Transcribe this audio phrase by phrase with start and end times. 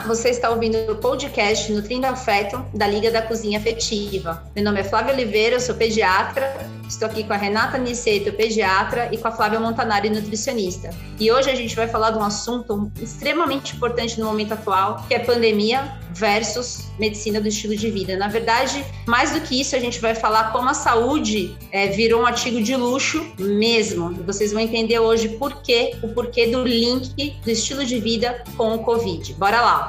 [0.00, 4.42] Você está ouvindo o podcast Nutrindo Afeto da Liga da Cozinha Afetiva.
[4.54, 6.56] Meu nome é Flávia Oliveira, eu sou pediatra.
[6.88, 10.90] Estou aqui com a Renata Niceto, pediatra, e com a Flávia Montanari, nutricionista.
[11.18, 15.14] E hoje a gente vai falar de um assunto extremamente importante no momento atual, que
[15.14, 18.16] é pandemia versus medicina do estilo de vida.
[18.16, 22.22] Na verdade, mais do que isso, a gente vai falar como a saúde é, virou
[22.22, 24.12] um artigo de luxo mesmo.
[24.24, 28.74] Vocês vão entender hoje por quê, o porquê do link do estilo de vida com
[28.74, 29.32] o Covid.
[29.34, 29.81] Bora lá!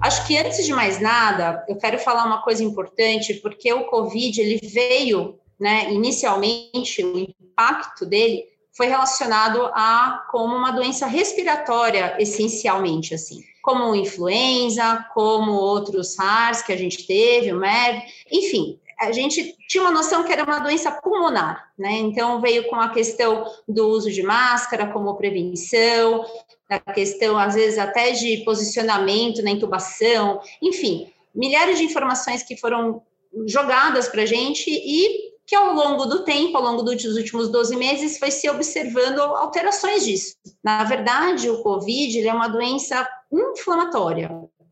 [0.00, 4.40] Acho que antes de mais nada, eu quero falar uma coisa importante, porque o Covid
[4.40, 8.44] ele veio, né, inicialmente, o impacto dele
[8.76, 16.72] foi relacionado a como uma doença respiratória, essencialmente, assim, como influenza, como outros SARS que
[16.72, 20.90] a gente teve, o MERV, enfim, a gente tinha uma noção que era uma doença
[20.90, 21.92] pulmonar, né?
[21.92, 26.24] Então veio com a questão do uso de máscara como prevenção,
[26.68, 33.02] a questão às vezes até de posicionamento na intubação, enfim, milhares de informações que foram
[33.46, 37.74] jogadas para a gente e que ao longo do tempo, ao longo dos últimos 12
[37.76, 40.34] meses, foi se observando alterações disso.
[40.62, 44.30] Na verdade, o COVID é uma doença inflamatória.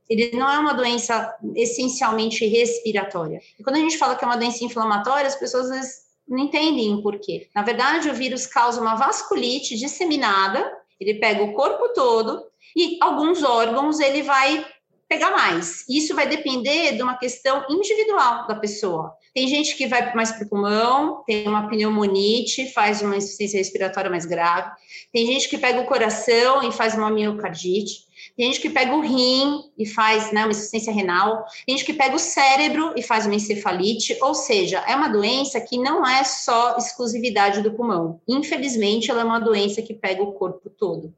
[0.08, 3.40] Ele não é uma doença essencialmente respiratória.
[3.58, 5.94] E quando a gente fala que é uma doença inflamatória, as pessoas às vezes
[6.28, 7.48] não entendem o porquê.
[7.54, 12.42] Na verdade, o vírus causa uma vasculite disseminada, ele pega o corpo todo
[12.74, 14.64] e alguns órgãos ele vai
[15.08, 15.84] pegar mais.
[15.88, 19.12] Isso vai depender de uma questão individual da pessoa.
[19.36, 24.08] Tem gente que vai mais para o pulmão, tem uma pneumonite, faz uma insuficiência respiratória
[24.08, 24.70] mais grave.
[25.12, 28.06] Tem gente que pega o coração e faz uma miocardite.
[28.34, 31.44] Tem gente que pega o rim e faz né, uma insuficiência renal.
[31.66, 34.16] Tem gente que pega o cérebro e faz uma encefalite.
[34.22, 38.18] Ou seja, é uma doença que não é só exclusividade do pulmão.
[38.26, 41.12] Infelizmente, ela é uma doença que pega o corpo todo.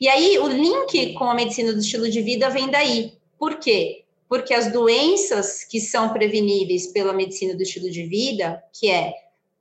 [0.00, 3.12] E aí, o link com a medicina do estilo de vida vem daí.
[3.38, 4.06] Por quê?
[4.28, 9.12] Porque as doenças que são preveníveis pela medicina do estilo de vida, que é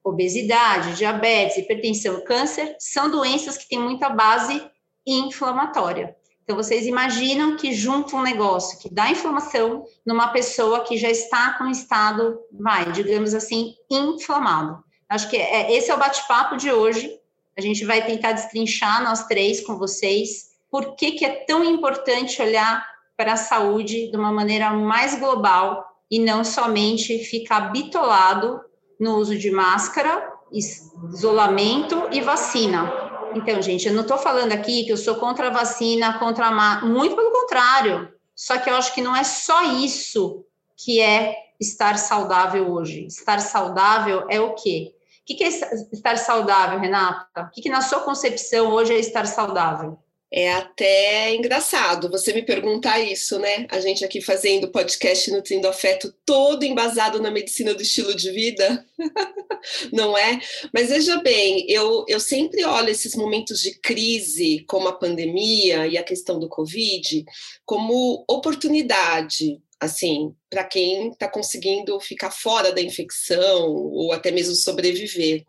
[0.04, 4.62] obesidade, diabetes, hipertensão, câncer, são doenças que têm muita base
[5.06, 6.16] inflamatória.
[6.44, 11.58] Então, vocês imaginam que junta um negócio que dá inflamação numa pessoa que já está
[11.58, 14.82] com estado, vai, digamos assim, inflamado.
[15.10, 17.20] Acho que é, esse é o bate-papo de hoje.
[17.58, 22.42] A gente vai tentar destrinchar nós três com vocês por que, que é tão importante
[22.42, 22.86] olhar
[23.18, 28.62] para a saúde de uma maneira mais global e não somente ficar bitolado
[29.00, 32.90] no uso de máscara, isolamento e vacina.
[33.34, 36.86] Então, gente, eu não estou falando aqui que eu sou contra a vacina, contra a
[36.86, 38.10] muito pelo contrário.
[38.36, 40.46] Só que eu acho que não é só isso
[40.78, 43.06] que é estar saudável hoje.
[43.08, 44.94] Estar saudável é o quê?
[45.22, 47.52] O que é estar saudável, Renata?
[47.56, 50.00] O que, na sua concepção hoje é estar saudável?
[50.30, 53.66] É até engraçado você me perguntar isso, né?
[53.70, 58.86] A gente aqui fazendo podcast Nutrindo Afeto todo embasado na medicina do estilo de vida,
[59.94, 60.38] não é?
[60.74, 65.98] Mas veja bem, eu, eu sempre olho esses momentos de crise, como a pandemia e
[65.98, 67.24] a questão do Covid,
[67.66, 75.46] como oportunidade, assim, para quem está conseguindo ficar fora da infecção ou até mesmo sobreviver.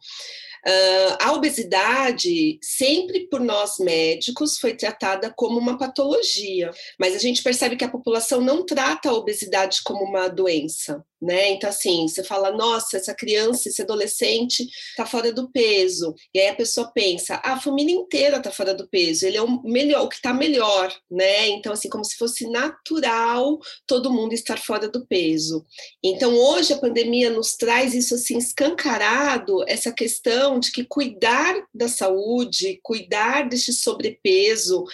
[0.66, 7.42] Uh, a obesidade, sempre por nós médicos, foi tratada como uma patologia, mas a gente
[7.42, 11.50] percebe que a população não trata a obesidade como uma doença né?
[11.50, 16.14] Então, assim, você fala, nossa, essa criança, esse adolescente está fora do peso.
[16.32, 19.42] E aí a pessoa pensa, ah, a família inteira está fora do peso, ele é
[19.42, 21.48] o melhor, o que está melhor, né?
[21.48, 25.66] Então, assim, como se fosse natural todo mundo estar fora do peso.
[26.02, 31.88] Então, hoje a pandemia nos traz isso assim escancarado, essa questão de que cuidar da
[31.88, 34.84] saúde, cuidar deste sobrepeso,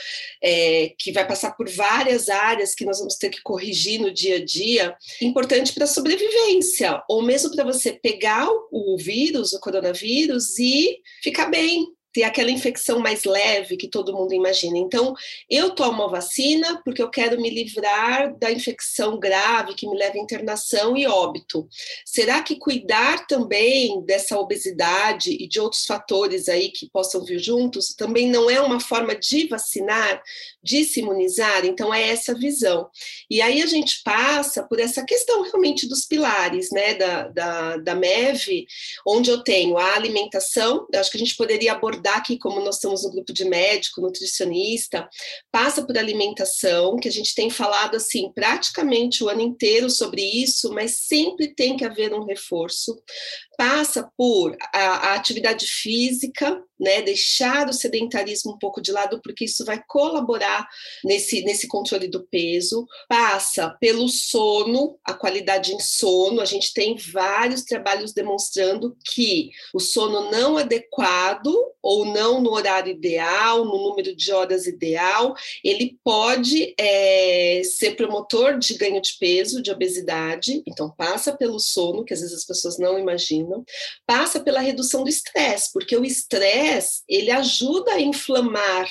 [0.43, 4.37] é, que vai passar por várias áreas que nós vamos ter que corrigir no dia
[4.37, 10.59] a dia, importante para sobreviver sobrevivência, ou mesmo para você pegar o vírus, o coronavírus,
[10.59, 14.78] e ficar bem, ter aquela infecção mais leve que todo mundo imagina.
[14.78, 15.15] Então,
[15.51, 20.16] eu tomo a vacina porque eu quero me livrar da infecção grave que me leva
[20.16, 21.69] à internação e óbito.
[22.07, 27.89] Será que cuidar também dessa obesidade e de outros fatores aí que possam vir juntos
[27.89, 30.22] também não é uma forma de vacinar,
[30.63, 31.67] de se imunizar?
[31.67, 32.89] Então, é essa visão.
[33.28, 37.95] E aí a gente passa por essa questão realmente dos pilares, né, da, da, da
[37.97, 38.67] MEV,
[39.05, 42.77] onde eu tenho a alimentação, acho que a gente poderia abordar abordar aqui, como nós
[42.77, 45.09] estamos no grupo de médico, nutricionista,
[45.51, 50.72] passa por alimentação, que a gente tem falado assim praticamente o ano inteiro sobre isso,
[50.72, 52.95] mas sempre tem que haver um reforço.
[53.56, 59.45] Passa por a, a atividade física, né, deixar o sedentarismo um pouco de lado, porque
[59.45, 60.66] isso vai colaborar
[61.04, 62.86] nesse, nesse controle do peso.
[63.09, 66.41] Passa pelo sono, a qualidade em sono.
[66.41, 71.54] A gente tem vários trabalhos demonstrando que o sono não adequado
[71.84, 78.59] ou não no horário ideal, no número de horas ideal, ele pode é, ser promotor
[78.59, 80.62] de ganho de peso, de obesidade.
[80.66, 83.44] Então, passa pelo sono, que às vezes as pessoas não imaginam.
[84.07, 88.91] Passa pela redução do estresse, porque o estresse, ele ajuda a inflamar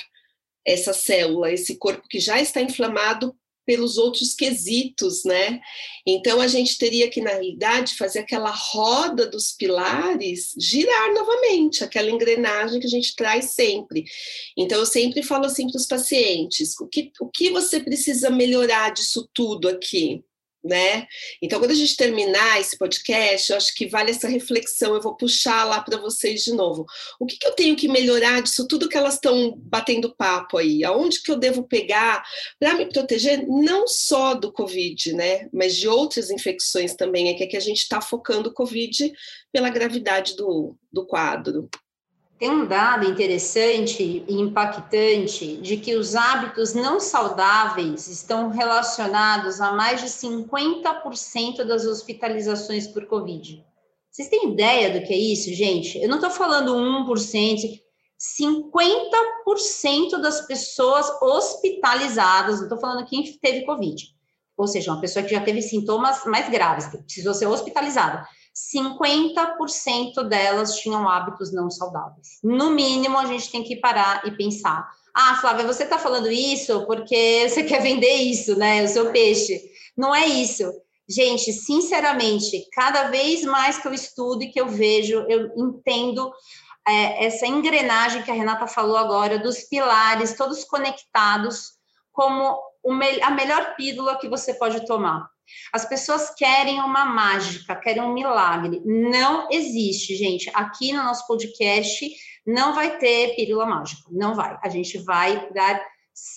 [0.66, 3.36] essa célula, esse corpo que já está inflamado
[3.66, 5.60] pelos outros quesitos, né?
[6.06, 12.10] Então a gente teria que, na realidade, fazer aquela roda dos pilares girar novamente, aquela
[12.10, 14.04] engrenagem que a gente traz sempre.
[14.56, 18.92] Então eu sempre falo assim para os pacientes: o que, o que você precisa melhorar
[18.92, 20.22] disso tudo aqui?
[20.64, 21.06] Né?
[21.42, 24.94] Então, quando a gente terminar esse podcast, eu acho que vale essa reflexão.
[24.94, 26.86] Eu vou puxar lá para vocês de novo.
[27.20, 30.82] O que, que, eu tenho que melhorar disso tudo que elas estão batendo papo aí?
[30.82, 32.24] Aonde que eu devo pegar
[32.58, 35.48] para me proteger não só do Covid, né?
[35.52, 37.28] Mas de outras infecções também.
[37.28, 39.12] É que aqui a gente está focando o Covid
[39.52, 41.68] pela gravidade do, do quadro.
[42.44, 49.72] Tem um dado interessante e impactante de que os hábitos não saudáveis estão relacionados a
[49.72, 53.64] mais de 50% das hospitalizações por Covid.
[54.10, 55.98] Vocês têm ideia do que é isso, gente?
[55.98, 57.80] Eu não estou falando 1%,
[58.38, 64.04] 50% das pessoas hospitalizadas, não estou falando quem teve Covid,
[64.54, 70.76] ou seja, uma pessoa que já teve sintomas mais graves, precisou ser hospitalizada 50% delas
[70.76, 72.38] tinham hábitos não saudáveis.
[72.42, 74.88] No mínimo, a gente tem que parar e pensar.
[75.12, 78.84] Ah, Flávia, você está falando isso porque você quer vender isso, né?
[78.84, 79.60] O seu peixe.
[79.96, 80.72] Não é isso.
[81.08, 86.32] Gente, sinceramente, cada vez mais que eu estudo e que eu vejo, eu entendo
[86.86, 91.74] é, essa engrenagem que a Renata falou agora, dos pilares todos conectados,
[92.12, 92.58] como
[93.22, 95.28] a melhor pílula que você pode tomar.
[95.72, 98.80] As pessoas querem uma mágica, querem um milagre.
[98.84, 100.50] Não existe, gente.
[100.54, 102.10] Aqui no nosso podcast
[102.46, 104.02] não vai ter pílula mágica.
[104.10, 104.58] Não vai.
[104.62, 105.80] A gente vai dar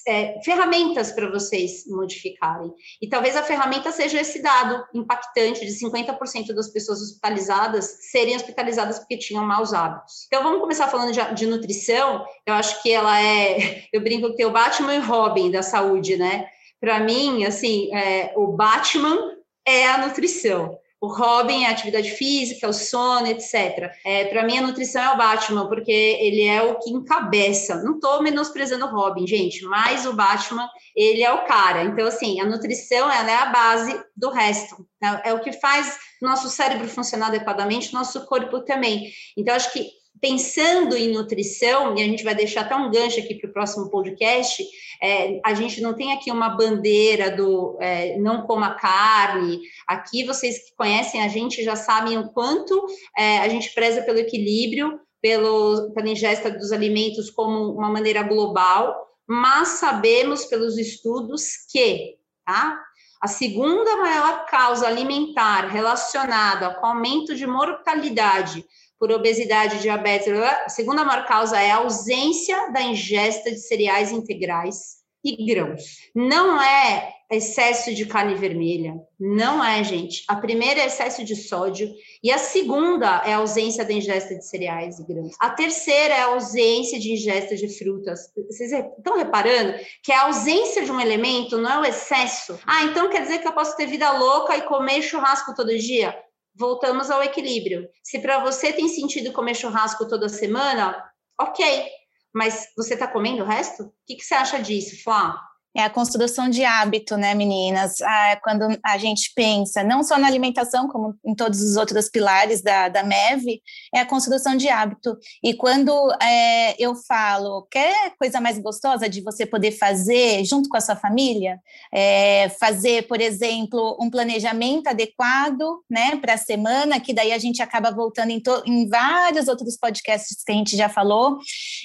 [0.08, 2.74] é, ferramentas para vocês modificarem.
[3.02, 9.00] E talvez a ferramenta seja esse dado impactante de 50% das pessoas hospitalizadas serem hospitalizadas
[9.00, 10.26] porque tinham maus hábitos.
[10.28, 12.26] Então vamos começar falando de, de nutrição.
[12.46, 16.18] Eu acho que ela é, eu brinco que tem o Batman e Robin da saúde,
[16.18, 16.48] né?
[16.80, 19.18] Para mim, assim, é, o Batman
[19.66, 20.78] é a nutrição.
[21.00, 23.92] O Robin é a atividade física, o sono, etc.
[24.04, 27.84] É, para mim, a nutrição é o Batman, porque ele é o que encabeça.
[27.84, 31.84] Não estou menosprezando o Robin, gente, mas o Batman, ele é o cara.
[31.84, 34.88] Então, assim, a nutrição ela é a base do resto.
[35.00, 35.22] Né?
[35.24, 39.12] É o que faz nosso cérebro funcionar adequadamente, nosso corpo também.
[39.38, 39.92] Então, acho que
[40.22, 43.90] pensando em nutrição, e a gente vai deixar até um gancho aqui para o próximo
[43.90, 44.64] podcast,
[45.02, 49.60] é, a gente não tem aqui uma bandeira do é, não coma carne.
[49.88, 52.86] Aqui vocês que conhecem a gente já sabem o quanto
[53.18, 58.96] é, a gente preza pelo equilíbrio, pelo, pela ingesta dos alimentos como uma maneira global,
[59.28, 62.16] mas sabemos pelos estudos que
[62.46, 62.82] tá?
[63.20, 68.64] a segunda maior causa alimentar relacionada com aumento de mortalidade
[69.00, 74.98] por obesidade, diabetes, a segunda maior causa é a ausência da ingesta de cereais integrais
[75.24, 75.84] e grãos.
[76.16, 80.24] Não é excesso de carne vermelha, não é, gente.
[80.30, 84.48] A primeira é excesso de sódio e a segunda é a ausência da ingesta de
[84.48, 85.36] cereais e grãos.
[85.42, 88.32] A terceira é a ausência de ingesta de frutas.
[88.50, 92.58] Vocês estão reparando que a ausência de um elemento não é o excesso?
[92.66, 96.18] Ah, então quer dizer que eu posso ter vida louca e comer churrasco todo dia?
[96.58, 97.88] Voltamos ao equilíbrio.
[98.04, 101.04] Se para você tem sentido comer churrasco toda semana,
[101.40, 101.88] ok.
[102.34, 103.84] Mas você está comendo o resto?
[103.84, 105.40] O que, que você acha disso, Flá?
[105.78, 108.02] É a construção de hábito, né, meninas?
[108.02, 112.64] Ah, quando a gente pensa, não só na alimentação, como em todos os outros pilares
[112.64, 113.62] da, da MEV,
[113.94, 115.16] é a construção de hábito.
[115.44, 120.78] E quando é, eu falo, quer coisa mais gostosa de você poder fazer junto com
[120.78, 121.60] a sua família?
[121.94, 127.62] É, fazer, por exemplo, um planejamento adequado, né, para a semana, que daí a gente
[127.62, 131.38] acaba voltando em, em vários outros podcasts que a gente já falou.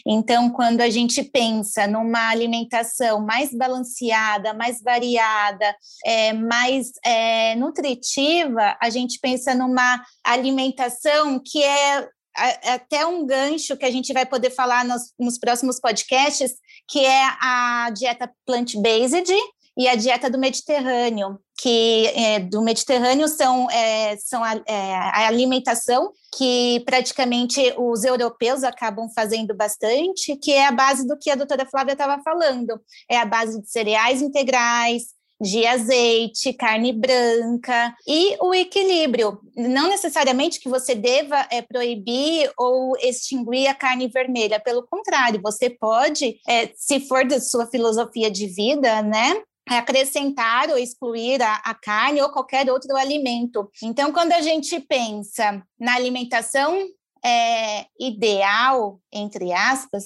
[0.07, 5.75] Então, quando a gente pensa numa alimentação mais balanceada, balanceada, mais variada,
[6.05, 13.85] é, mais é, nutritiva, a gente pensa numa alimentação que é até um gancho que
[13.85, 16.53] a gente vai poder falar nos, nos próximos podcasts,
[16.89, 19.31] que é a dieta plant-based
[19.77, 25.27] e a dieta do Mediterrâneo, que é, do Mediterrâneo são, é, são a, é, a,
[25.29, 31.35] alimentação que praticamente os europeus acabam fazendo bastante, que é a base do que a
[31.35, 35.05] doutora Flávia estava falando, é a base de cereais integrais,
[35.43, 39.41] de azeite, carne branca e o equilíbrio.
[39.57, 45.69] Não necessariamente que você deva é, proibir ou extinguir a carne vermelha, pelo contrário, você
[45.69, 49.43] pode, é, se for da sua filosofia de vida, né?
[49.69, 53.71] Acrescentar ou excluir a, a, carne ou qualquer outro alimento.
[53.83, 56.77] Então, quando a gente pensa na alimentação
[57.25, 60.05] é, ideal, entre aspas,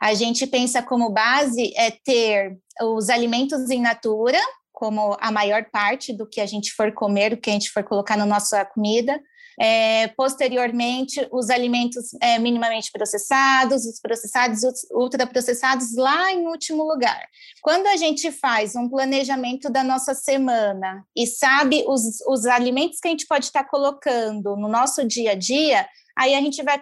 [0.00, 4.40] a gente pensa como base é ter os alimentos em natura,
[4.72, 7.82] como a maior parte do que a gente for comer, do que a gente for
[7.84, 9.18] colocar na nossa comida.
[9.58, 17.26] É, posteriormente, os alimentos é, minimamente processados, os processados, os ultraprocessados, lá em último lugar.
[17.62, 23.08] Quando a gente faz um planejamento da nossa semana e sabe os, os alimentos que
[23.08, 25.86] a gente pode estar colocando no nosso dia a dia,
[26.16, 26.80] aí a gente vai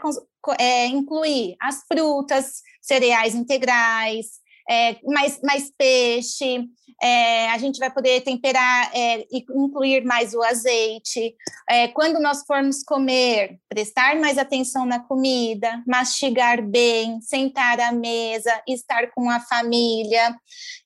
[0.59, 6.67] é, incluir as frutas, cereais integrais, é, mais, mais peixe,
[7.03, 11.35] é, a gente vai poder temperar é, e incluir mais o azeite.
[11.69, 18.63] É, quando nós formos comer, prestar mais atenção na comida, mastigar bem, sentar à mesa,
[18.67, 20.35] estar com a família.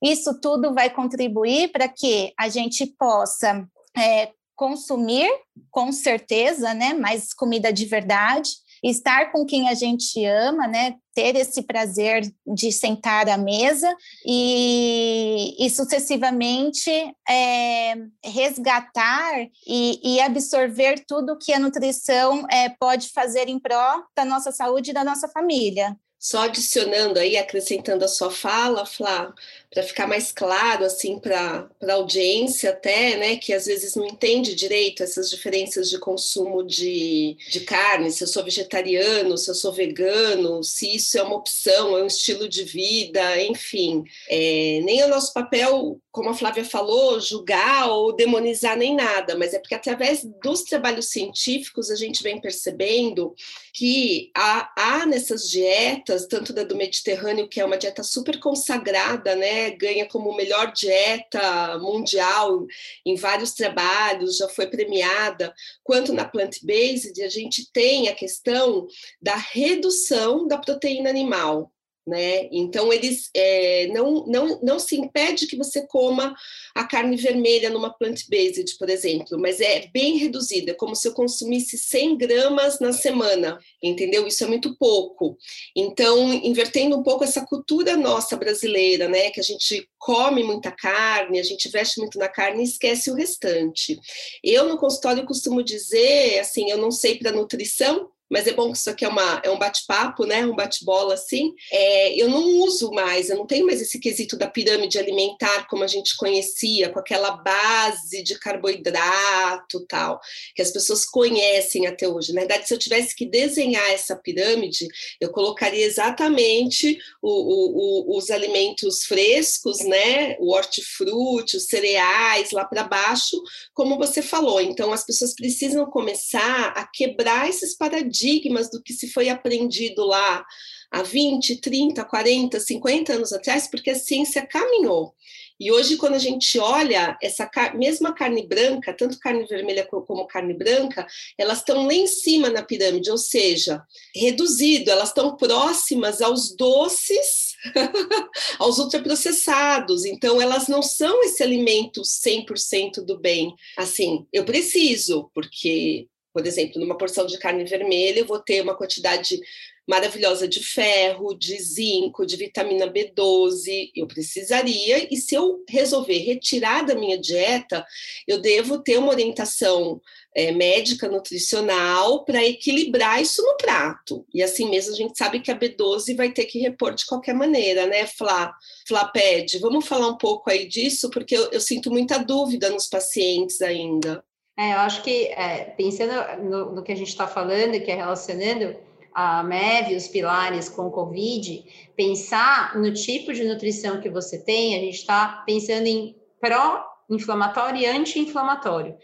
[0.02, 3.66] Isso tudo vai contribuir para que a gente possa
[3.96, 5.30] é, consumir,
[5.70, 8.50] com certeza, né, mais comida de verdade
[8.82, 10.96] estar com quem a gente ama, né?
[11.14, 13.92] Ter esse prazer de sentar à mesa
[14.24, 16.90] e, e sucessivamente
[17.28, 17.94] é,
[18.24, 19.34] resgatar
[19.66, 24.90] e, e, absorver tudo que a nutrição é, pode fazer em pró da nossa saúde
[24.90, 25.96] e da nossa família.
[26.18, 29.32] Só adicionando aí, acrescentando a sua fala, Flá,
[29.72, 34.54] para ficar mais claro assim para a audiência até, né, que às vezes não entende
[34.54, 39.72] direito essas diferenças de consumo de, de carne, se eu sou vegetariano, se eu sou
[39.72, 44.04] vegano, se isso é uma opção, é um estilo de vida, enfim.
[44.28, 49.36] É, nem é o nosso papel, como a Flávia falou, julgar ou demonizar nem nada,
[49.36, 53.34] mas é porque através dos trabalhos científicos a gente vem percebendo
[53.74, 59.34] que há, há nessas dietas, tanto da do Mediterrâneo, que é uma dieta super consagrada,
[59.34, 62.66] né, ganha como melhor dieta mundial
[63.04, 68.86] em vários trabalhos, já foi premiada, quanto na plant-based, a gente tem a questão
[69.20, 71.72] da redução da proteína animal.
[72.08, 72.48] Né?
[72.50, 76.34] Então, eles é, não, não, não se impede que você coma
[76.74, 81.76] a carne vermelha numa plant-based, por exemplo, mas é bem reduzida, como se eu consumisse
[81.76, 84.26] 100 gramas na semana, entendeu?
[84.26, 85.36] Isso é muito pouco.
[85.76, 89.30] Então, invertendo um pouco essa cultura nossa brasileira, né?
[89.30, 93.14] Que a gente come muita carne, a gente veste muito na carne e esquece o
[93.14, 94.00] restante.
[94.42, 98.78] Eu, no consultório, costumo dizer, assim, eu não sei para nutrição, mas é bom que
[98.78, 100.44] isso aqui é, uma, é um bate-papo, né?
[100.44, 101.54] Um bate-bola assim.
[101.72, 105.82] É, eu não uso mais, eu não tenho mais esse quesito da pirâmide alimentar como
[105.82, 110.20] a gente conhecia, com aquela base de carboidrato tal,
[110.54, 112.34] que as pessoas conhecem até hoje.
[112.34, 114.86] Na verdade, se eu tivesse que desenhar essa pirâmide,
[115.20, 120.36] eu colocaria exatamente o, o, o, os alimentos frescos, né?
[120.38, 123.40] O hortifruti, os cereais lá para baixo,
[123.72, 124.60] como você falou.
[124.60, 130.04] Então, as pessoas precisam começar a quebrar esses paradigmas paradigmas do que se foi aprendido
[130.04, 130.44] lá
[130.90, 135.14] há 20, 30, 40, 50 anos atrás, porque a ciência caminhou.
[135.60, 140.54] E hoje, quando a gente olha essa mesma carne branca, tanto carne vermelha como carne
[140.54, 141.04] branca,
[141.36, 143.82] elas estão lá em cima na pirâmide, ou seja,
[144.14, 147.54] reduzido, elas estão próximas aos doces,
[148.60, 150.04] aos ultraprocessados.
[150.04, 153.52] Então, elas não são esse alimento 100% do bem.
[153.76, 158.76] Assim, eu preciso, porque por exemplo, numa porção de carne vermelha, eu vou ter uma
[158.76, 159.40] quantidade
[159.88, 166.82] maravilhosa de ferro, de zinco, de vitamina B12, eu precisaria, e se eu resolver retirar
[166.82, 167.86] da minha dieta,
[168.26, 169.98] eu devo ter uma orientação
[170.36, 174.26] é, médica, nutricional, para equilibrar isso no prato.
[174.32, 177.34] E assim mesmo a gente sabe que a B12 vai ter que repor de qualquer
[177.34, 178.54] maneira, né, Flá?
[178.86, 183.62] Flaped, vamos falar um pouco aí disso, porque eu, eu sinto muita dúvida nos pacientes
[183.62, 184.22] ainda.
[184.58, 187.94] É, eu acho que, é, pensando no, no, que a gente está falando, que é
[187.94, 188.76] relacionando
[189.14, 194.74] a MEV, os pilares com o COVID, pensar no tipo de nutrição que você tem,
[194.74, 198.96] a gente está pensando em pró-inflamatório e anti-inflamatório.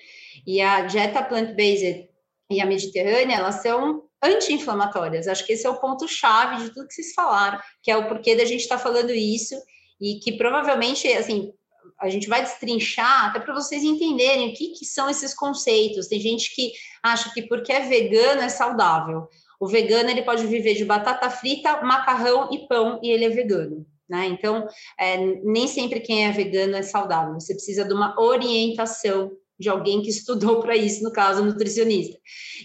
[0.45, 2.09] E a dieta plant-based
[2.51, 5.29] e a mediterrânea, elas são anti-inflamatórias.
[5.29, 8.35] Acho que esse é o ponto-chave de tudo que vocês falaram, que é o porquê
[8.35, 9.55] da gente estar tá falando isso,
[10.01, 11.53] e que provavelmente, assim,
[12.01, 16.09] a gente vai destrinchar até para vocês entenderem o que, que são esses conceitos.
[16.09, 16.73] Tem gente que
[17.03, 19.29] acha que porque é vegano é saudável.
[19.61, 23.87] O vegano ele pode viver de batata frita, macarrão e pão e ele é vegano.
[24.09, 24.27] Né?
[24.27, 24.67] Então,
[24.99, 27.35] é, nem sempre quem é vegano é saudável.
[27.35, 32.19] Você precisa de uma orientação de alguém que estudou para isso, no caso, nutricionista.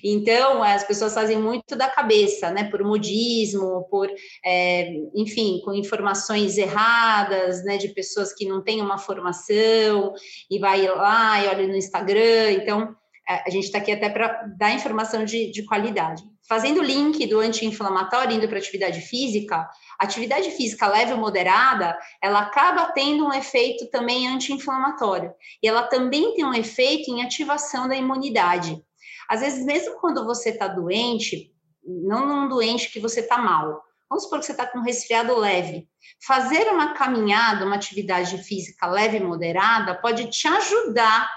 [0.03, 4.09] Então, as pessoas fazem muito da cabeça, né, por modismo, por,
[4.45, 10.13] é, enfim, com informações erradas, né, de pessoas que não têm uma formação,
[10.49, 12.51] e vai lá e olha no Instagram.
[12.51, 12.95] Então,
[13.29, 16.23] a gente está aqui até para dar informação de, de qualidade.
[16.47, 19.69] Fazendo o link do anti-inflamatório indo para atividade física,
[19.99, 25.31] atividade física leve ou moderada, ela acaba tendo um efeito também anti-inflamatório.
[25.61, 28.83] E ela também tem um efeito em ativação da imunidade.
[29.29, 31.53] Às vezes, mesmo quando você está doente,
[31.85, 35.37] não num doente que você está mal, vamos supor que você está com um resfriado
[35.37, 35.87] leve.
[36.25, 41.29] Fazer uma caminhada, uma atividade física leve e moderada pode te ajudar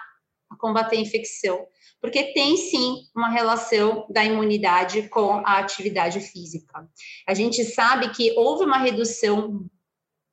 [0.51, 1.67] a combater a infecção
[2.03, 6.87] porque tem sim uma relação da imunidade com a atividade física.
[7.27, 9.65] A gente sabe que houve uma redução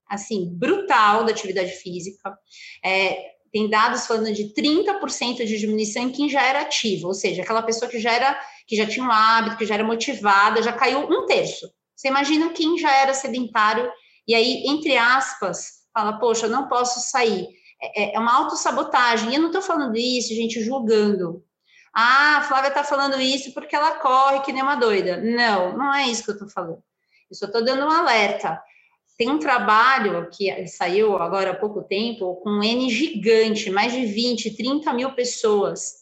[0.09, 2.35] assim brutal da atividade física.
[2.83, 7.43] É, tem dados falando de 30% de diminuição em quem já era ativo, ou seja,
[7.43, 10.73] aquela pessoa que já era, que já tinha um hábito, que já era motivada, já
[10.73, 11.69] caiu um terço.
[11.95, 13.87] Você imagina quem já era sedentário
[14.27, 17.47] e aí, entre aspas, fala, poxa, não posso sair.
[17.81, 19.31] É, é uma autossabotagem.
[19.31, 21.43] E eu não estou falando isso, gente, julgando.
[21.93, 25.17] Ah, a Flávia está falando isso porque ela corre que nem uma doida.
[25.17, 26.83] Não, não é isso que eu estou falando.
[27.29, 28.61] Eu só estou dando um alerta.
[29.17, 34.05] Tem um trabalho que saiu agora há pouco tempo com um N gigante, mais de
[34.05, 35.95] 20, 30 mil pessoas,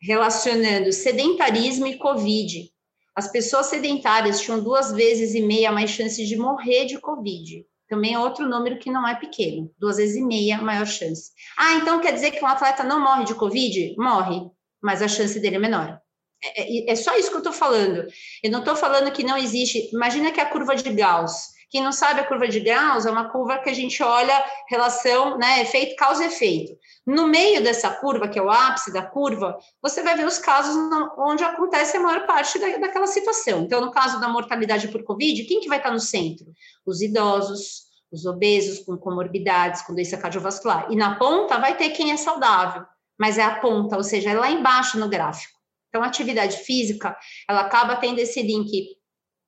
[0.00, 2.68] relacionando sedentarismo e Covid.
[3.14, 7.64] As pessoas sedentárias tinham duas vezes e meia mais chances de morrer de Covid.
[7.88, 11.30] Também é outro número que não é pequeno, duas vezes e meia maior chance.
[11.56, 13.94] Ah, então quer dizer que um atleta não morre de Covid?
[13.98, 14.50] Morre
[14.82, 16.00] mas a chance dele é menor.
[16.42, 18.06] É, é, é só isso que eu estou falando.
[18.42, 19.90] Eu não estou falando que não existe.
[19.94, 21.52] Imagina que a curva de Gauss.
[21.70, 25.38] Quem não sabe a curva de Gauss é uma curva que a gente olha relação,
[25.38, 26.76] né, efeito, causa e efeito.
[27.06, 30.76] No meio dessa curva, que é o ápice da curva, você vai ver os casos
[31.16, 33.62] onde acontece a maior parte da, daquela situação.
[33.62, 36.46] Então, no caso da mortalidade por Covid, quem que vai estar no centro?
[36.84, 40.92] Os idosos, os obesos com comorbidades, com doença cardiovascular.
[40.92, 42.84] E na ponta vai ter quem é saudável
[43.22, 45.56] mas é a ponta, ou seja, é lá embaixo no gráfico.
[45.88, 47.16] Então, a atividade física,
[47.48, 48.96] ela acaba tendo esse link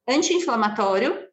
[0.09, 1.27] anti-inflamatório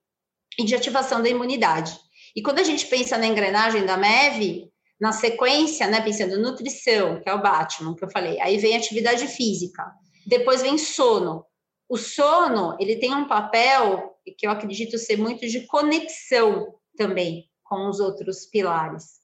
[0.57, 1.95] e de ativação da imunidade.
[2.35, 7.29] E quando a gente pensa na engrenagem da MEV, na sequência, né, pensando nutrição, que
[7.29, 9.85] é o Batman, que eu falei, aí vem atividade física,
[10.25, 11.45] depois vem sono.
[11.87, 17.87] O sono, ele tem um papel que eu acredito ser muito de conexão também com
[17.87, 19.20] os outros pilares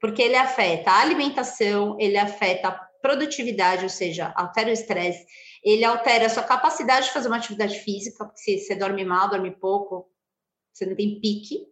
[0.00, 5.26] porque ele afeta a alimentação, ele afeta a produtividade, ou seja, altera o estresse,
[5.62, 9.28] ele altera a sua capacidade de fazer uma atividade física, porque se você dorme mal,
[9.28, 10.08] dorme pouco,
[10.72, 11.66] você não tem pique.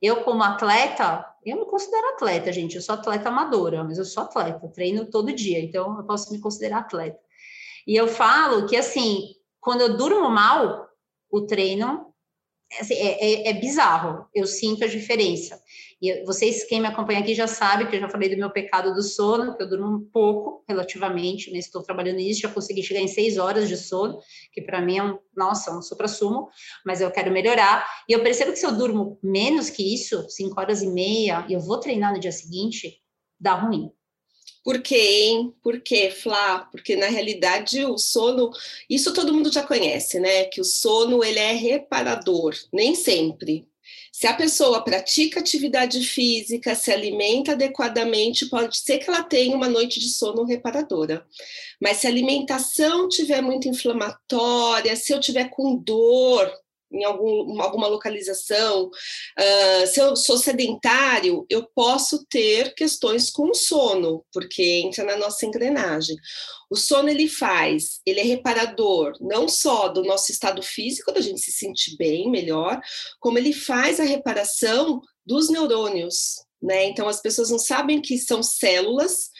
[0.00, 4.22] Eu, como atleta, eu me considero atleta, gente, eu sou atleta amadora, mas eu sou
[4.22, 7.18] atleta, treino todo dia, então eu posso me considerar atleta.
[7.86, 10.88] E eu falo que, assim, quando eu durmo mal,
[11.30, 12.09] o treino
[12.78, 15.60] assim, é, é, é bizarro, eu sinto a diferença.
[16.00, 18.94] E vocês, quem me acompanha aqui, já sabe que eu já falei do meu pecado
[18.94, 23.00] do sono, que eu durmo um pouco, relativamente, mas estou trabalhando nisso, já consegui chegar
[23.00, 24.18] em seis horas de sono,
[24.52, 26.48] que para mim é um, nossa, um supra-sumo,
[26.86, 27.86] mas eu quero melhorar.
[28.08, 31.52] E eu percebo que se eu durmo menos que isso, cinco horas e meia, e
[31.52, 33.02] eu vou treinar no dia seguinte,
[33.38, 33.90] dá ruim.
[34.62, 35.54] Por quê, hein?
[35.62, 36.68] Por quê, Flá?
[36.70, 38.50] Porque na realidade o sono,
[38.88, 40.44] isso todo mundo já conhece, né?
[40.44, 43.66] Que o sono ele é reparador, nem sempre.
[44.12, 49.68] Se a pessoa pratica atividade física, se alimenta adequadamente, pode ser que ela tenha uma
[49.68, 51.24] noite de sono reparadora.
[51.80, 56.52] Mas se a alimentação tiver muito inflamatória, se eu tiver com dor,
[56.92, 63.54] em algum, alguma localização, uh, se eu sou sedentário, eu posso ter questões com o
[63.54, 66.16] sono, porque entra na nossa engrenagem.
[66.70, 71.40] O sono ele faz, ele é reparador não só do nosso estado físico, da gente
[71.40, 72.80] se sentir bem, melhor,
[73.18, 76.84] como ele faz a reparação dos neurônios, né?
[76.86, 79.30] Então as pessoas não sabem que são células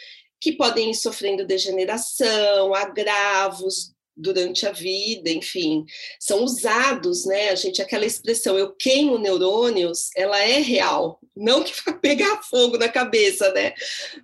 [0.41, 5.85] que podem ir sofrendo degeneração, agravos, durante a vida, enfim,
[6.19, 7.51] são usados, né?
[7.51, 12.77] A gente, aquela expressão, eu queimo neurônios, ela é real, não que vai pegar fogo
[12.77, 13.73] na cabeça, né?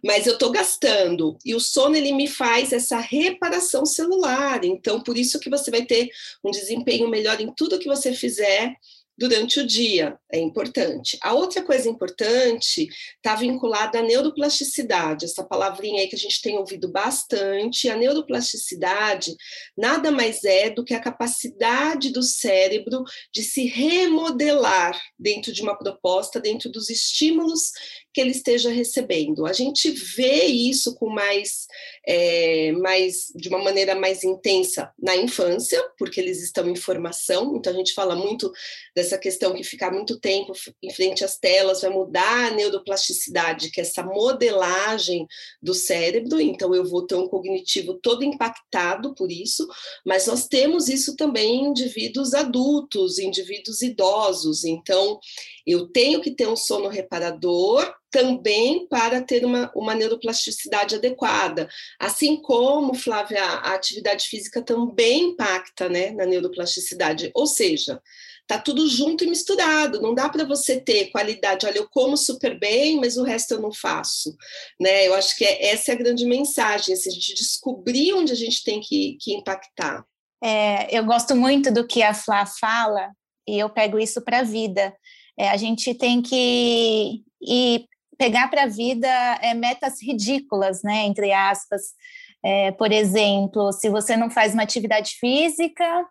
[0.04, 5.16] Mas eu estou gastando, e o sono, ele me faz essa reparação celular, então, por
[5.16, 6.10] isso que você vai ter
[6.44, 8.74] um desempenho melhor em tudo que você fizer,
[9.18, 11.18] durante o dia, é importante.
[11.22, 16.58] A outra coisa importante está vinculada à neuroplasticidade, essa palavrinha aí que a gente tem
[16.58, 17.88] ouvido bastante.
[17.88, 19.34] A neuroplasticidade
[19.76, 25.76] nada mais é do que a capacidade do cérebro de se remodelar dentro de uma
[25.76, 27.70] proposta, dentro dos estímulos
[28.16, 29.44] que ele esteja recebendo.
[29.44, 31.66] A gente vê isso com mais,
[32.06, 37.70] é, mais de uma maneira mais intensa na infância, porque eles estão em formação, então
[37.70, 38.50] a gente fala muito
[38.94, 43.80] dessa questão que ficar muito tempo em frente às telas vai mudar a neuroplasticidade, que
[43.80, 45.26] é essa modelagem
[45.62, 49.68] do cérebro, então eu vou ter um cognitivo todo impactado por isso,
[50.04, 55.20] mas nós temos isso também em indivíduos adultos, indivíduos idosos, então
[55.64, 61.68] eu tenho que ter um sono reparador também para ter uma, uma neuroplasticidade adequada.
[61.98, 67.30] Assim como, Flávia, a atividade física também impacta né, na neuroplasticidade.
[67.34, 68.00] Ou seja,
[68.46, 70.00] tá tudo junto e misturado.
[70.00, 71.66] Não dá para você ter qualidade.
[71.66, 74.36] Olha, eu como super bem, mas o resto eu não faço.
[74.80, 75.06] Né?
[75.06, 78.36] Eu acho que é, essa é a grande mensagem, assim, a gente descobrir onde a
[78.36, 80.04] gente tem que, que impactar.
[80.42, 83.10] É, eu gosto muito do que a Flá fala,
[83.48, 84.94] e eu pego isso para a vida.
[85.38, 87.86] É, a gente tem que ir
[88.18, 89.08] pegar para a vida
[89.42, 91.82] é, metas ridículas, né, entre aspas.
[92.44, 96.06] É, por exemplo, se você não faz uma atividade física,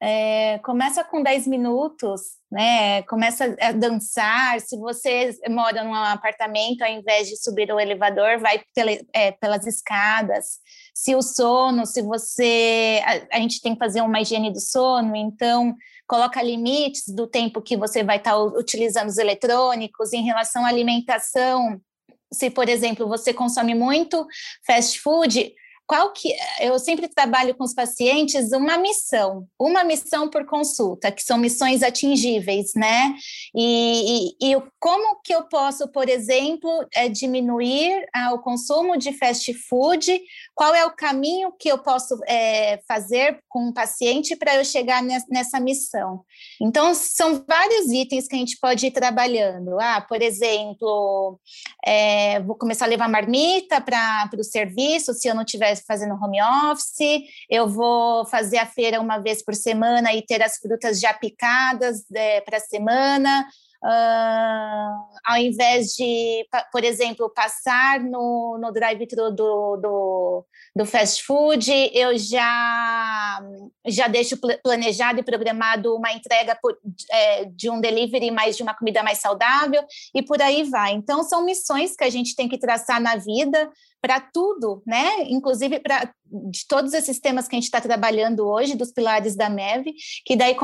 [0.00, 3.02] é, começa com 10 minutos, né?
[3.02, 4.60] Começa a dançar.
[4.60, 8.62] Se você mora num apartamento, ao invés de subir o elevador, vai
[9.12, 10.58] é, pelas escadas.
[10.94, 13.02] Se o sono, se você.
[13.04, 15.74] A, a, gente tem que fazer uma higiene do sono, então
[16.06, 21.80] coloca limites do tempo que você vai estar utilizando os eletrônicos em relação à alimentação.
[22.32, 24.26] Se, por exemplo, você consome muito
[24.64, 25.52] fast food,
[25.88, 31.22] qual que eu sempre trabalho com os pacientes uma missão, uma missão por consulta, que
[31.22, 33.14] são missões atingíveis, né?
[33.54, 39.14] E, e, e como que eu posso, por exemplo, é, diminuir ah, o consumo de
[39.14, 40.20] fast food?
[40.54, 45.02] Qual é o caminho que eu posso é, fazer com o paciente para eu chegar
[45.02, 46.22] nessa missão?
[46.60, 49.80] Então, são vários itens que a gente pode ir trabalhando.
[49.80, 51.40] Ah, por exemplo,
[51.82, 56.38] é, vou começar a levar marmita para o serviço, se eu não tiver fazendo home
[56.42, 61.12] office, eu vou fazer a feira uma vez por semana e ter as frutas já
[61.14, 63.46] picadas é, para a semana.
[63.80, 64.90] Uh,
[65.24, 72.18] ao invés de, por exemplo, passar no, no drive-thru do, do, do, fast food, eu
[72.18, 73.40] já,
[73.86, 76.76] já deixo planejado e programado uma entrega por,
[77.08, 80.90] é, de um delivery mais de uma comida mais saudável e por aí vai.
[80.94, 85.22] Então, são missões que a gente tem que traçar na vida para tudo, né?
[85.28, 89.48] Inclusive para de todos esses temas que a gente está trabalhando hoje, dos pilares da
[89.48, 90.54] MEV, que daí,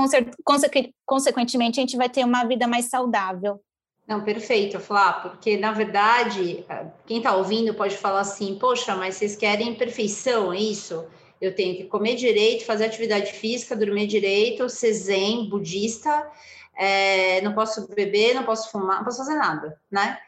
[1.06, 3.60] consequentemente, a gente vai ter uma vida mais saudável.
[4.06, 6.66] Não, perfeito, Flá, porque na verdade,
[7.06, 11.06] quem está ouvindo pode falar assim, poxa, mas vocês querem perfeição, é isso?
[11.40, 16.30] Eu tenho que comer direito, fazer atividade física, dormir direito, ser zen, budista,
[16.76, 20.18] é, não posso beber, não posso fumar, não posso fazer nada, né?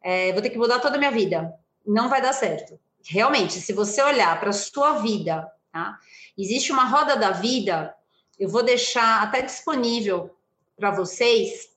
[0.00, 1.52] É, vou ter que mudar toda a minha vida
[1.86, 2.78] não vai dar certo.
[3.08, 5.98] Realmente, se você olhar para a sua vida, tá?
[6.36, 7.94] existe uma roda da vida,
[8.38, 10.34] eu vou deixar até disponível
[10.76, 11.70] para vocês,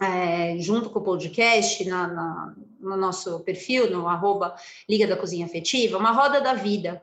[0.00, 4.56] é, junto com o podcast, na, na, no nosso perfil, no arroba
[4.88, 7.00] Liga da Cozinha Afetiva, uma roda da vida,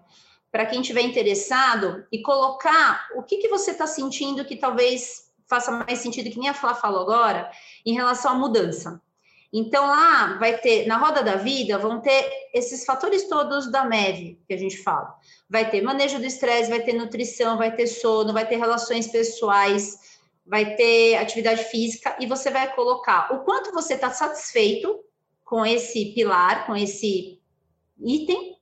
[0.51, 5.71] para quem tiver interessado, e colocar o que, que você está sentindo que talvez faça
[5.71, 7.49] mais sentido, que nem a Flá falou agora,
[7.85, 9.01] em relação à mudança.
[9.53, 14.39] Então, lá vai ter, na roda da vida, vão ter esses fatores todos da MEV
[14.47, 15.13] que a gente fala.
[15.49, 20.19] Vai ter manejo do estresse, vai ter nutrição, vai ter sono, vai ter relações pessoais,
[20.45, 25.03] vai ter atividade física, e você vai colocar o quanto você está satisfeito
[25.43, 27.39] com esse pilar, com esse
[27.99, 28.57] item,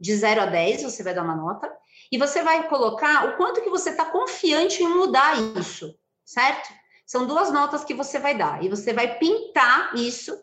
[0.00, 1.72] de 0 a 10, você vai dar uma nota,
[2.10, 6.68] e você vai colocar o quanto que você está confiante em mudar isso, certo?
[7.06, 10.36] São duas notas que você vai dar e você vai pintar isso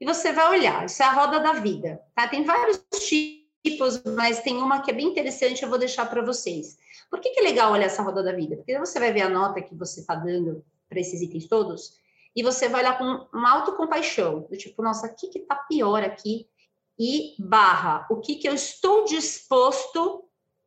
[0.00, 0.84] e você vai olhar.
[0.84, 2.26] Isso é a roda da vida, tá?
[2.26, 6.76] Tem vários tipos, mas tem uma que é bem interessante, eu vou deixar para vocês.
[7.08, 8.56] Por que, que é legal olhar essa roda da vida?
[8.56, 12.00] Porque você vai ver a nota que você está dando para esses itens todos
[12.34, 16.02] e você vai olhar com uma autocompaixão, do tipo, nossa, o que que tá pior
[16.02, 16.48] aqui?
[16.98, 20.24] E barra, o que que eu estou disposto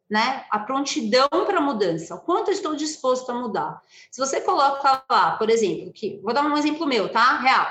[0.09, 0.45] né?
[0.49, 3.81] A prontidão para mudança, o quanto eu estou disposto a mudar.
[4.11, 7.37] Se você coloca lá, por exemplo, que vou dar um exemplo meu, tá?
[7.37, 7.67] Real.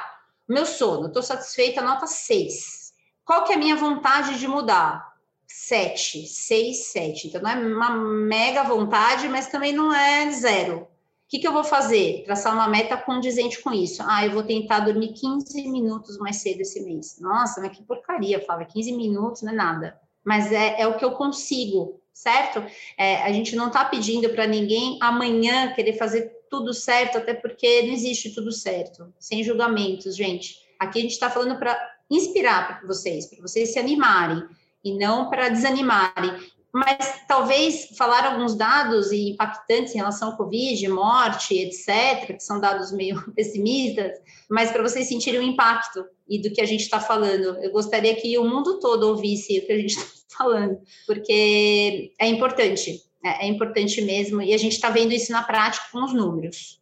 [0.49, 2.93] Meu sono, estou satisfeita, nota 6.
[3.25, 5.15] Qual que é a minha vontade de mudar?
[5.47, 7.29] 7, 6, 7.
[7.29, 10.81] Então não é uma mega vontade, mas também não é zero.
[10.81, 10.89] O
[11.29, 12.23] que, que eu vou fazer?
[12.25, 14.03] Traçar uma meta condizente com isso.
[14.07, 17.19] Ah, eu vou tentar dormir 15 minutos mais cedo esse mês.
[17.19, 18.67] Nossa, mas que porcaria, Flávia.
[18.67, 20.01] 15 minutos não é nada.
[20.23, 22.65] Mas é, é o que eu consigo certo?
[22.97, 27.83] É, a gente não está pedindo para ninguém amanhã querer fazer tudo certo, até porque
[27.83, 30.57] não existe tudo certo, sem julgamentos, gente.
[30.79, 31.77] Aqui a gente está falando para
[32.09, 34.45] inspirar para vocês, para vocês se animarem
[34.85, 36.55] e não para desanimarem.
[36.73, 42.93] Mas talvez falar alguns dados impactantes em relação ao Covid, morte, etc., que são dados
[42.93, 44.13] meio pessimistas,
[44.51, 47.57] mas para vocês sentirem o impacto e do que a gente está falando.
[47.63, 52.27] Eu gostaria que o mundo todo ouvisse o que a gente está falando, porque é
[52.27, 56.13] importante, é, é importante mesmo, e a gente está vendo isso na prática com os
[56.13, 56.81] números.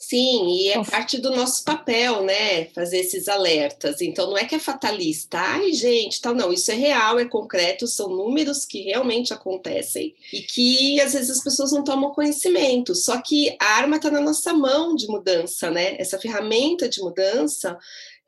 [0.00, 2.66] Sim, e é parte do nosso papel, né?
[2.66, 4.00] Fazer esses alertas.
[4.00, 5.38] Então, não é que é fatalista.
[5.40, 6.52] Ai, gente, tal, não.
[6.52, 11.42] Isso é real, é concreto, são números que realmente acontecem e que às vezes as
[11.42, 12.94] pessoas não tomam conhecimento.
[12.94, 15.96] Só que a arma está na nossa mão de mudança, né?
[15.98, 17.76] Essa ferramenta de mudança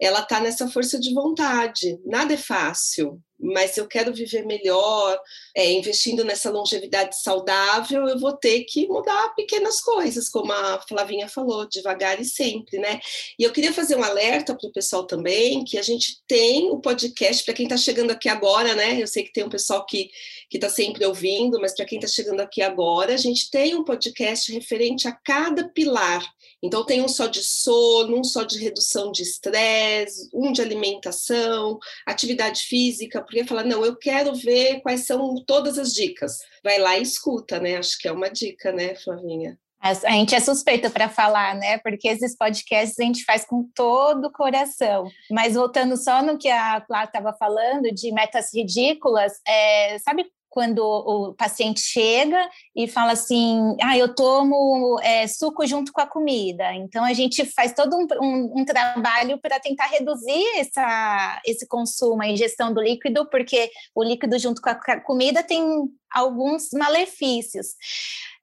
[0.01, 1.99] ela está nessa força de vontade.
[2.07, 5.19] Nada é fácil, mas se eu quero viver melhor,
[5.55, 11.29] é, investindo nessa longevidade saudável, eu vou ter que mudar pequenas coisas, como a Flavinha
[11.29, 13.01] falou, devagar e sempre, né?
[13.39, 16.81] E eu queria fazer um alerta para o pessoal também, que a gente tem o
[16.81, 19.01] podcast, para quem está chegando aqui agora, né?
[19.01, 20.11] Eu sei que tem um pessoal que
[20.53, 24.53] está sempre ouvindo, mas para quem está chegando aqui agora, a gente tem um podcast
[24.53, 26.23] referente a cada pilar
[26.63, 29.90] então, tem um só de sono, um só de redução de estresse,
[30.33, 35.93] um de alimentação, atividade física, porque fala, não, eu quero ver quais são todas as
[35.93, 36.39] dicas.
[36.63, 37.77] Vai lá e escuta, né?
[37.77, 39.59] Acho que é uma dica, né, Flavinha?
[39.83, 41.79] A gente é suspeita para falar, né?
[41.79, 45.11] Porque esses podcasts a gente faz com todo o coração.
[45.31, 50.81] Mas voltando só no que a Clara estava falando de metas ridículas, é, sabe quando
[50.81, 56.75] o paciente chega e fala assim, ah, eu tomo é, suco junto com a comida.
[56.75, 62.23] Então, a gente faz todo um, um, um trabalho para tentar reduzir essa, esse consumo,
[62.23, 65.65] a ingestão do líquido, porque o líquido junto com a comida tem
[66.13, 67.69] alguns malefícios.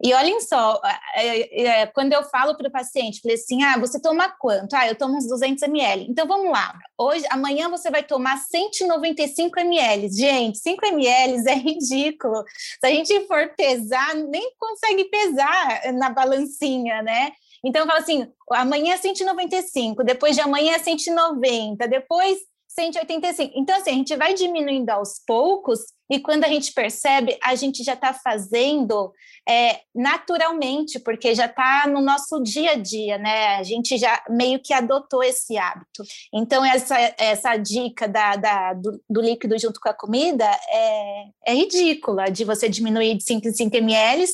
[0.03, 0.79] E olhem só,
[1.15, 4.75] é, é, quando eu falo para o paciente, falei assim, ah, você toma quanto?
[4.75, 6.05] Ah, eu tomo uns 200 ml.
[6.07, 6.77] Então, vamos lá.
[6.97, 10.09] Hoje, amanhã você vai tomar 195 ml.
[10.09, 12.43] Gente, 5 ml é ridículo.
[12.79, 17.31] Se a gente for pesar, nem consegue pesar na balancinha, né?
[17.63, 23.53] Então, fala assim, amanhã é 195, depois de amanhã é 190, depois 185.
[23.55, 27.83] Então, assim, a gente vai diminuindo aos poucos e quando a gente percebe, a gente
[27.83, 29.13] já está fazendo
[29.47, 33.57] é, naturalmente, porque já está no nosso dia a dia, né?
[33.57, 36.03] A gente já meio que adotou esse hábito.
[36.33, 41.53] Então, essa, essa dica da, da do, do, líquido junto com a comida é, é
[41.53, 44.25] ridícula, de você diminuir de 5 em 5 ml,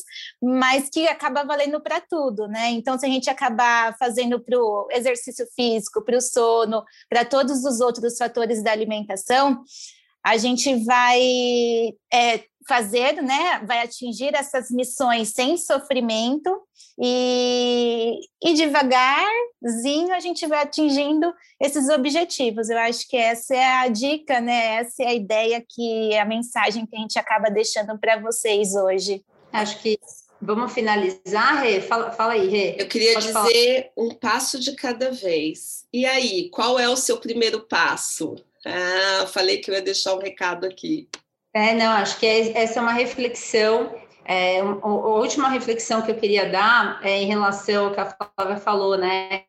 [0.42, 2.70] mas que acaba valendo para tudo, né?
[2.70, 7.64] Então, se a gente acabar fazendo para o exercício físico, para o sono, para todos
[7.66, 9.64] os outros fatores da alimentação,
[10.24, 11.22] a gente vai
[12.12, 16.50] é, fazer, né, vai atingir essas missões sem sofrimento
[16.98, 22.70] e, e devagarzinho a gente vai atingindo esses objetivos.
[22.70, 26.86] Eu acho que essa é a dica, né, essa é a ideia que a mensagem
[26.86, 29.24] que a gente acaba deixando para vocês hoje.
[29.52, 30.00] Acho que
[30.46, 31.80] Vamos finalizar, Rê?
[31.80, 32.76] Fala, fala aí, Rê.
[32.78, 34.10] Eu queria Pode dizer falar.
[34.10, 35.86] um passo de cada vez.
[35.94, 38.36] E aí, qual é o seu primeiro passo?
[38.66, 41.10] Ah, falei que eu ia deixar um recado aqui.
[41.54, 43.94] É, não, acho que é, essa é uma reflexão.
[44.26, 48.06] É, a, última reflexão que eu queria dar é em relação ao que a
[48.38, 49.44] Flávia falou, né?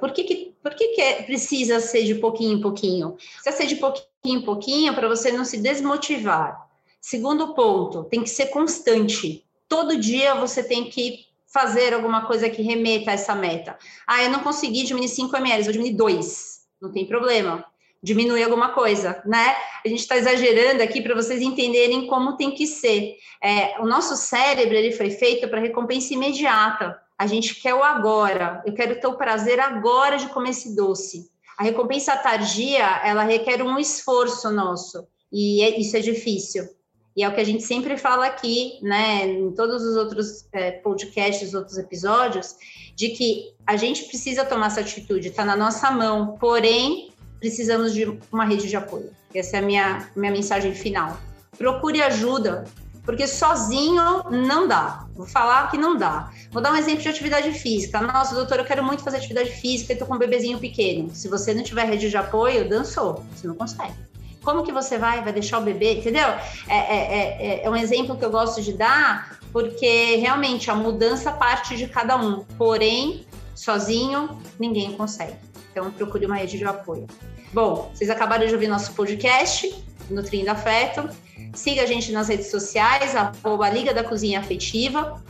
[0.00, 3.12] Por que, que, por que, que é, precisa ser de pouquinho em pouquinho?
[3.12, 6.66] Precisa ser de pouquinho em pouquinho para você não se desmotivar.
[7.00, 9.44] Segundo ponto, tem que ser constante.
[9.68, 13.78] Todo dia você tem que fazer alguma coisa que remeta a essa meta.
[14.06, 16.56] Ah, eu não consegui diminuir 5 ml, vou diminuir 2.
[16.82, 17.64] Não tem problema
[18.02, 19.56] diminuir alguma coisa, né?
[19.84, 23.16] A gente está exagerando aqui para vocês entenderem como tem que ser.
[23.42, 26.96] É, o nosso cérebro ele foi feito para recompensa imediata.
[27.18, 28.62] A gente quer o agora.
[28.66, 31.30] Eu quero ter o prazer agora de comer esse doce.
[31.58, 36.68] A recompensa tardia ela requer um esforço nosso e é, isso é difícil.
[37.16, 40.72] E é o que a gente sempre fala aqui, né, em todos os outros é,
[40.72, 42.56] podcasts, outros episódios,
[42.94, 46.36] de que a gente precisa tomar essa atitude, está na nossa mão.
[46.38, 49.10] Porém, precisamos de uma rede de apoio.
[49.34, 51.18] Essa é a minha, minha mensagem final.
[51.56, 52.64] Procure ajuda,
[53.04, 55.06] porque sozinho não dá.
[55.14, 56.30] Vou falar que não dá.
[56.50, 58.00] Vou dar um exemplo de atividade física.
[58.00, 61.14] Nossa, doutor, eu quero muito fazer atividade física e tô com um bebezinho pequeno.
[61.14, 63.94] Se você não tiver rede de apoio, dançou, você não consegue.
[64.42, 65.22] Como que você vai?
[65.22, 65.98] Vai deixar o bebê?
[65.98, 66.26] Entendeu?
[66.68, 71.32] É, é, é, é um exemplo que eu gosto de dar, porque realmente a mudança
[71.32, 72.44] parte de cada um.
[72.58, 75.45] Porém, sozinho, ninguém consegue.
[75.76, 77.06] Então, procure uma rede de apoio.
[77.52, 79.74] Bom, vocês acabaram de ouvir nosso podcast,
[80.08, 81.06] Nutrindo Afeto.
[81.52, 85.22] Siga a gente nas redes sociais, arroba Liga da Cozinha Afetiva,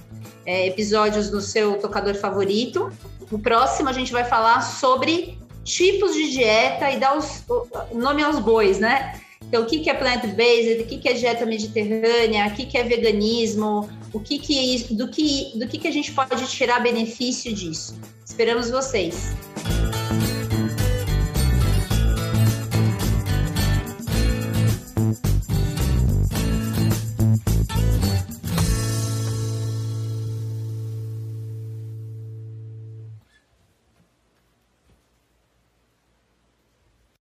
[0.44, 2.92] é, episódios no seu tocador favorito.
[3.28, 7.42] No próximo, a gente vai falar sobre tipos de dieta e dar os,
[7.90, 9.20] o nome aos bois, né?
[9.48, 12.78] Então, o que, que é plant-based, o que, que é dieta mediterrânea, o que, que
[12.78, 17.52] é veganismo, o que que, do, que, do que, que a gente pode tirar benefício
[17.52, 17.98] disso.
[18.24, 19.34] Esperamos vocês!